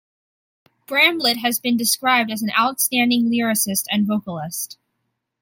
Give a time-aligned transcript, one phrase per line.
[0.87, 4.79] Bramblett has been described as an outstanding lyricist and vocalist.